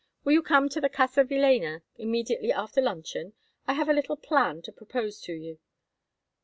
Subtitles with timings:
[0.23, 3.33] Will you come to the Casa Villéna immediately after luncheon?
[3.67, 5.59] I have a little plan to propose to you."